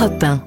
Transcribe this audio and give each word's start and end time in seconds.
Europe 0.00 0.22
1. 0.22 0.42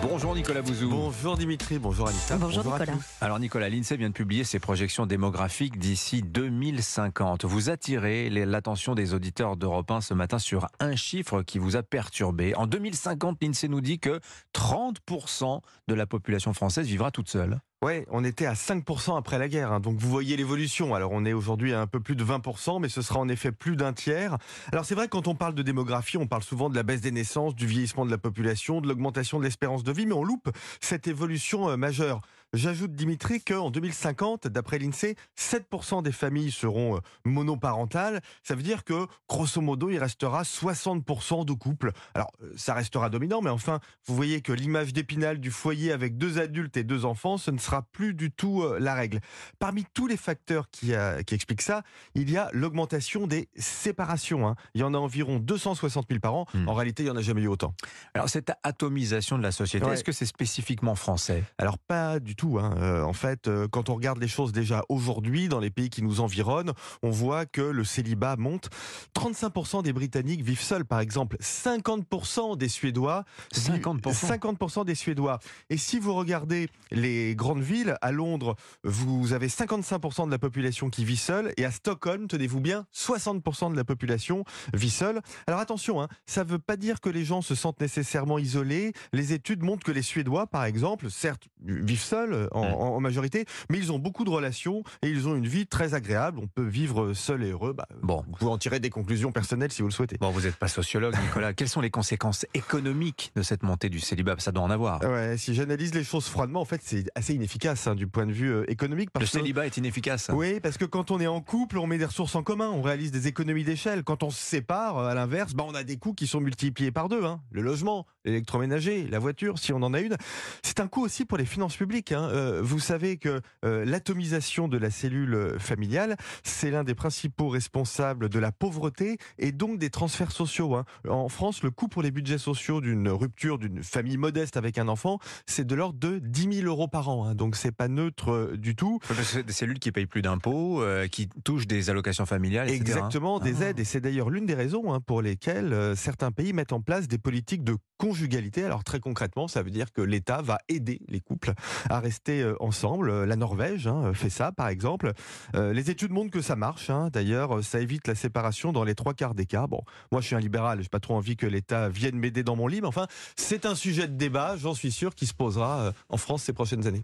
Bonjour 0.00 0.36
Nicolas 0.36 0.62
Bouzou. 0.62 0.88
Bonjour 0.88 1.36
Dimitri, 1.36 1.80
bonjour 1.80 2.06
Anissa. 2.06 2.36
Bonjour 2.36 2.72
à 2.72 2.78
Nicolas. 2.78 2.92
tous. 2.92 3.04
Alors 3.20 3.40
Nicolas, 3.40 3.68
l'INSEE 3.68 3.96
vient 3.96 4.10
de 4.10 4.14
publier 4.14 4.44
ses 4.44 4.60
projections 4.60 5.04
démographiques 5.04 5.76
d'ici 5.76 6.22
2050. 6.22 7.46
Vous 7.46 7.68
attirez 7.68 8.30
l'attention 8.30 8.94
des 8.94 9.12
auditeurs 9.12 9.56
d'Europe 9.56 9.90
1 9.90 10.02
ce 10.02 10.14
matin 10.14 10.38
sur 10.38 10.68
un 10.78 10.94
chiffre 10.94 11.42
qui 11.42 11.58
vous 11.58 11.74
a 11.74 11.82
perturbé. 11.82 12.54
En 12.54 12.68
2050, 12.68 13.42
l'INSEE 13.42 13.66
nous 13.66 13.80
dit 13.80 13.98
que 13.98 14.20
30% 14.54 15.60
de 15.88 15.94
la 15.94 16.06
population 16.06 16.52
française 16.52 16.86
vivra 16.86 17.10
toute 17.10 17.28
seule. 17.28 17.58
Ouais, 17.80 18.04
on 18.10 18.24
était 18.24 18.46
à 18.46 18.54
5% 18.54 19.16
après 19.16 19.38
la 19.38 19.46
guerre, 19.46 19.70
hein, 19.70 19.78
donc 19.78 19.98
vous 19.98 20.08
voyez 20.08 20.36
l'évolution. 20.36 20.96
Alors 20.96 21.12
on 21.12 21.24
est 21.24 21.32
aujourd'hui 21.32 21.72
à 21.74 21.80
un 21.80 21.86
peu 21.86 22.00
plus 22.00 22.16
de 22.16 22.24
20%, 22.24 22.80
mais 22.80 22.88
ce 22.88 23.02
sera 23.02 23.20
en 23.20 23.28
effet 23.28 23.52
plus 23.52 23.76
d'un 23.76 23.92
tiers. 23.92 24.36
Alors 24.72 24.84
c'est 24.84 24.96
vrai 24.96 25.06
quand 25.06 25.28
on 25.28 25.36
parle 25.36 25.54
de 25.54 25.62
démographie, 25.62 26.16
on 26.16 26.26
parle 26.26 26.42
souvent 26.42 26.70
de 26.70 26.74
la 26.74 26.82
baisse 26.82 27.02
des 27.02 27.12
naissances, 27.12 27.54
du 27.54 27.68
vieillissement 27.68 28.04
de 28.04 28.10
la 28.10 28.18
population, 28.18 28.80
de 28.80 28.88
l'augmentation 28.88 29.38
de 29.38 29.44
l'espérance 29.44 29.84
de 29.84 29.92
vie, 29.92 30.06
mais 30.06 30.14
on 30.14 30.24
loupe 30.24 30.50
cette 30.80 31.06
évolution 31.06 31.70
euh, 31.70 31.76
majeure. 31.76 32.20
J'ajoute 32.54 32.92
Dimitri 32.92 33.42
qu'en 33.42 33.70
2050, 33.70 34.46
d'après 34.48 34.78
l'INSEE, 34.78 35.16
7% 35.38 36.02
des 36.02 36.12
familles 36.12 36.50
seront 36.50 36.96
euh, 36.96 37.00
monoparentales. 37.26 38.20
Ça 38.42 38.54
veut 38.54 38.62
dire 38.62 38.84
que, 38.84 39.06
grosso 39.28 39.60
modo, 39.60 39.90
il 39.90 39.98
restera 39.98 40.42
60% 40.42 41.44
de 41.44 41.52
couples. 41.52 41.92
Alors, 42.14 42.30
euh, 42.42 42.52
ça 42.56 42.72
restera 42.72 43.10
dominant, 43.10 43.42
mais 43.42 43.50
enfin, 43.50 43.80
vous 44.06 44.14
voyez 44.16 44.40
que 44.40 44.52
l'image 44.52 44.94
d'épinal 44.94 45.40
du 45.40 45.50
foyer 45.50 45.92
avec 45.92 46.16
deux 46.16 46.38
adultes 46.38 46.76
et 46.78 46.84
deux 46.84 47.04
enfants, 47.04 47.36
ce 47.36 47.50
ne 47.50 47.58
sera 47.58 47.82
plus 47.92 48.14
du 48.14 48.30
tout 48.30 48.62
euh, 48.62 48.78
la 48.80 48.94
règle. 48.94 49.20
Parmi 49.58 49.84
tous 49.92 50.06
les 50.06 50.16
facteurs 50.16 50.70
qui, 50.70 50.92
qui 51.26 51.34
expliquent 51.34 51.62
ça, 51.62 51.82
il 52.14 52.30
y 52.30 52.36
a 52.38 52.48
l'augmentation 52.52 53.26
des 53.26 53.48
séparations. 53.56 54.48
hein. 54.48 54.54
Il 54.74 54.80
y 54.80 54.84
en 54.84 54.94
a 54.94 54.98
environ 54.98 55.38
260 55.38 56.06
000 56.08 56.20
par 56.20 56.34
an. 56.34 56.46
Hmm. 56.54 56.66
En 56.68 56.74
réalité, 56.74 57.02
il 57.02 57.06
n'y 57.06 57.12
en 57.12 57.16
a 57.16 57.22
jamais 57.22 57.42
eu 57.42 57.48
autant. 57.48 57.74
Alors 58.14 58.28
cette 58.30 58.52
atomisation 58.62 59.36
de 59.36 59.42
la 59.42 59.52
société, 59.52 59.84
Ouais. 59.84 59.94
est-ce 59.94 60.04
que 60.04 60.12
c'est 60.12 60.26
spécifiquement 60.26 60.94
français? 60.94 61.44
Alors 61.58 61.78
pas 61.78 62.20
du 62.20 62.36
tout. 62.38 62.58
hein. 62.58 62.74
Euh, 62.78 63.02
en 63.02 63.12
fait, 63.12 63.48
euh, 63.48 63.68
quand 63.68 63.90
on 63.90 63.94
regarde 63.94 64.18
les 64.18 64.28
choses 64.28 64.52
déjà 64.52 64.82
aujourd'hui 64.88 65.48
dans 65.48 65.60
les 65.60 65.68
pays 65.70 65.90
qui 65.90 66.02
nous 66.02 66.20
environnent, 66.20 66.72
on 67.02 67.10
voit 67.10 67.44
que 67.44 67.60
le 67.60 67.84
célibat 67.84 68.36
monte. 68.36 68.70
35% 69.14 69.82
des 69.82 69.92
Britanniques 69.92 70.42
vivent 70.42 70.62
seuls, 70.62 70.84
par 70.86 71.00
exemple. 71.00 71.36
50% 71.40 72.56
des 72.56 72.68
Suédois. 72.68 73.24
vivent- 73.54 73.82
50% 73.82 74.26
50% 74.28 74.84
des 74.84 74.94
Suédois. 74.94 75.38
Et 75.70 75.76
si 75.76 75.98
vous 75.98 76.14
regardez 76.14 76.68
les 76.90 77.34
grandes 77.34 77.62
villes, 77.62 77.96
à 78.00 78.12
Londres, 78.12 78.54
vous 78.84 79.32
avez 79.32 79.48
55% 79.48 80.26
de 80.26 80.30
la 80.30 80.38
population 80.38 80.90
qui 80.90 81.04
vit 81.04 81.16
seule. 81.16 81.52
Et 81.56 81.64
à 81.64 81.70
Stockholm, 81.72 82.28
tenez-vous 82.28 82.60
bien, 82.60 82.86
60% 82.92 83.70
de 83.72 83.76
la 83.76 83.84
population 83.84 84.44
vit 84.72 84.90
seule. 84.90 85.20
Alors 85.46 85.60
attention, 85.60 86.00
hein, 86.00 86.08
ça 86.26 86.44
ne 86.44 86.48
veut 86.48 86.58
pas 86.58 86.76
dire 86.76 87.00
que 87.00 87.08
les 87.10 87.24
gens 87.24 87.42
se 87.42 87.54
sentent 87.54 87.80
nécessairement 87.80 88.38
isolés. 88.38 88.92
Les 89.12 89.32
études 89.32 89.62
montrent 89.62 89.84
que 89.84 89.92
les 89.92 90.02
Suédois, 90.02 90.46
par 90.46 90.64
exemple, 90.64 91.10
certes, 91.10 91.48
vivent 91.64 92.00
seuls 92.00 92.27
en, 92.52 92.62
Mm. 92.68 92.74
en- 92.74 93.00
majorité, 93.00 93.44
mais 93.70 93.78
ils 93.78 93.92
ont 93.92 93.98
beaucoup 93.98 94.24
de 94.24 94.30
relations 94.30 94.82
et 95.02 95.08
ils 95.08 95.28
ont 95.28 95.36
une 95.36 95.46
vie 95.46 95.66
très 95.66 95.94
agréable. 95.94 96.40
On 96.42 96.46
peut 96.48 96.66
vivre 96.66 97.12
seul 97.14 97.42
et 97.44 97.50
heureux. 97.50 97.72
Bah, 97.72 97.86
Bon. 98.02 98.24
Vous 98.26 98.36
pouvez 98.36 98.50
en 98.50 98.58
tirer 98.58 98.80
des 98.80 98.90
conclusions 98.90 99.30
personnelles 99.32 99.72
si 99.72 99.82
vous 99.82 99.88
le 99.88 99.92
souhaitez. 99.94 100.16
Bon, 100.20 100.30
vous 100.30 100.40
n'êtes 100.42 100.56
pas 100.56 100.68
sociologue, 100.68 101.14
Nicolas. 101.22 101.52
Quelles 101.52 101.68
sont 101.68 101.80
les 101.80 101.90
conséquences 101.90 102.44
économiques 102.54 103.32
de 103.36 103.42
cette 103.42 103.62
montée 103.62 103.88
du 103.88 104.00
célibat? 104.00 104.34
Ça 104.38 104.52
doit 104.52 104.62
en 104.62 104.70
avoir. 104.70 105.02
Ouais, 105.02 105.36
si 105.36 105.54
j'analyse 105.54 105.94
les 105.94 106.04
choses 106.04 106.26
froidement, 106.26 106.60
en 106.60 106.64
fait, 106.64 106.80
c'est 106.84 107.04
assez 107.14 107.34
inefficace 107.34 107.86
hein, 107.86 107.94
du 107.94 108.06
point 108.06 108.26
de 108.26 108.32
vue 108.32 108.50
euh, 108.52 108.70
économique. 108.70 109.10
Le 109.14 109.20
que, 109.20 109.26
célibat 109.26 109.66
est 109.66 109.76
inefficace. 109.76 110.30
oui, 110.34 110.60
parce 110.60 110.76
que 110.76 110.84
quand 110.84 111.10
on 111.10 111.20
est 111.20 111.26
en 111.26 111.40
couple, 111.40 111.78
on 111.78 111.86
met 111.86 111.98
des 111.98 112.04
ressources 112.04 112.34
en 112.34 112.42
commun, 112.42 112.68
on 112.68 112.82
réalise 112.82 113.10
des 113.10 113.26
économies 113.28 113.64
d'échelle. 113.64 114.02
Quand 114.04 114.22
on 114.22 114.30
se 114.30 114.40
sépare, 114.40 114.98
euh, 114.98 115.08
à 115.08 115.14
l'inverse, 115.14 115.54
bah, 115.54 115.64
on 115.66 115.74
a 115.74 115.84
des 115.84 115.96
coûts 115.96 116.14
qui 116.14 116.26
sont 116.26 116.40
multipliés 116.40 116.90
par 116.90 117.08
deux. 117.08 117.24
hein. 117.24 117.40
Le 117.50 117.62
logement, 117.62 118.06
l'électroménager, 118.24 119.06
la 119.08 119.18
voiture, 119.18 119.58
si 119.58 119.72
on 119.72 119.82
en 119.82 119.94
a 119.94 120.00
une. 120.00 120.16
C'est 120.62 120.80
un 120.80 120.88
coût 120.88 121.02
aussi 121.04 121.24
pour 121.24 121.38
les 121.38 121.44
finances 121.46 121.76
publiques. 121.76 122.12
Hein. 122.18 122.28
Euh, 122.30 122.60
vous 122.62 122.78
savez 122.80 123.16
que 123.16 123.40
euh, 123.64 123.84
l'atomisation 123.84 124.68
de 124.68 124.76
la 124.78 124.90
cellule 124.90 125.34
euh, 125.34 125.58
familiale, 125.58 126.16
c'est 126.42 126.70
l'un 126.70 126.84
des 126.84 126.94
principaux 126.94 127.48
responsables 127.48 128.28
de 128.28 128.38
la 128.38 128.52
pauvreté 128.52 129.18
et 129.38 129.52
donc 129.52 129.78
des 129.78 129.90
transferts 129.90 130.32
sociaux. 130.32 130.74
hein. 130.74 130.84
En 131.08 131.28
France, 131.28 131.62
le 131.62 131.70
coût 131.70 131.88
pour 131.88 132.02
les 132.02 132.10
budgets 132.10 132.38
sociaux 132.38 132.80
d'une 132.80 133.08
rupture 133.08 133.58
d'une 133.58 133.82
famille 133.82 134.16
modeste 134.16 134.56
avec 134.56 134.78
un 134.78 134.88
enfant, 134.88 135.18
c'est 135.46 135.66
de 135.66 135.74
l'ordre 135.74 135.98
de 135.98 136.18
10 136.18 136.54
000 136.62 136.66
euros 136.66 136.88
par 136.88 137.08
an. 137.08 137.26
hein. 137.26 137.34
Donc 137.34 137.56
c'est 137.56 137.72
pas 137.72 137.88
neutre 137.88 138.52
du 138.56 138.74
tout. 138.74 138.98
C'est 139.22 139.44
des 139.46 139.52
cellules 139.52 139.78
qui 139.78 139.92
payent 139.92 140.06
plus 140.06 140.22
d'impôts, 140.22 140.82
euh, 140.82 141.06
qui 141.08 141.28
touchent 141.44 141.66
des 141.66 141.90
allocations 141.90 142.26
familiales, 142.26 142.68
etc. 142.68 142.80
Exactement, 142.80 143.38
des 143.40 143.62
Ah. 143.62 143.68
aides. 143.68 143.78
Et 143.80 143.84
c'est 143.84 144.00
d'ailleurs 144.00 144.30
l'une 144.30 144.46
des 144.46 144.54
raisons 144.54 144.92
hein, 144.92 145.00
pour 145.00 145.22
lesquelles 145.22 145.94
certains 145.96 146.30
pays 146.32 146.52
mettent 146.52 146.72
en 146.72 146.80
place 146.80 147.08
des 147.08 147.18
politiques 147.18 147.64
de 147.64 147.76
conjugalité. 147.98 148.64
Alors 148.64 148.84
très 148.84 149.00
concrètement, 149.00 149.48
ça 149.48 149.62
veut 149.62 149.70
dire 149.70 149.92
que 149.92 150.00
l'État 150.02 150.40
va 150.42 150.58
aider 150.68 151.00
les 151.08 151.20
couples 151.20 151.52
à 151.90 151.98
rester 152.08 152.40
euh, 152.40 152.56
ensemble. 152.60 153.10
Euh, 153.10 153.26
La 153.26 153.36
Norvège 153.36 153.86
hein, 153.86 154.14
fait 154.14 154.30
ça, 154.30 154.50
par 154.50 154.68
exemple. 154.68 155.12
Euh, 155.54 155.74
les 155.74 155.90
études 155.90 156.10
montrent 156.10 156.30
que 156.30 156.40
ça 156.40 156.56
marche. 156.56 156.88
hein. 156.88 157.10
D'ailleurs, 157.12 157.58
euh, 157.58 157.62
ça 157.62 157.80
évite 157.80 158.08
la 158.08 158.14
séparation 158.14 158.72
dans 158.72 158.82
les 158.82 158.94
trois 158.94 159.12
quarts 159.12 159.34
des 159.34 159.44
cas. 159.44 159.66
Bon, 159.66 159.82
moi 160.10 160.22
je 160.22 160.26
suis 160.26 160.36
un 160.36 160.40
libéral, 160.40 160.80
j'ai 160.82 160.88
pas 160.88 161.00
trop 161.00 161.14
envie 161.16 161.36
que 161.36 161.46
l'État 161.46 161.90
vienne 161.90 162.16
m'aider 162.18 162.42
dans 162.42 162.56
mon 162.56 162.66
lit, 162.66 162.80
mais 162.80 162.86
enfin, 162.88 163.06
c'est 163.36 163.66
un 163.66 163.74
sujet 163.74 164.08
de 164.08 164.16
débat, 164.16 164.56
j'en 164.56 164.74
suis 164.74 164.90
sûr, 164.90 165.14
qui 165.14 165.26
se 165.26 165.34
posera 165.34 165.80
euh, 165.80 165.92
en 166.08 166.16
France 166.16 166.44
ces 166.44 166.54
prochaines 166.54 166.86
années. 166.86 167.02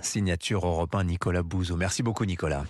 Signature 0.00 0.66
européen 0.66 1.04
Nicolas 1.04 1.42
Bouzou. 1.42 1.76
Merci 1.76 2.02
beaucoup 2.02 2.24
Nicolas. 2.24 2.64